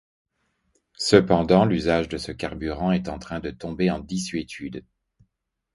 Cependant, 0.97 1.63
l'usage 1.63 2.09
de 2.09 2.17
ce 2.17 2.31
carburant 2.31 2.91
est 2.91 3.07
en 3.07 3.19
train 3.19 3.39
de 3.39 3.51
tomber 3.51 3.91
en 3.91 3.99
désuétude. 3.99 4.83